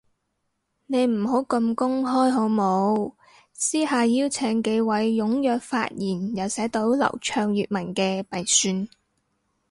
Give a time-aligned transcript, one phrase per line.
[0.87, 3.13] 你唔好咁公開好冇，
[3.53, 8.87] 私下邀請幾位踴躍發言又寫到流暢粵文嘅咪算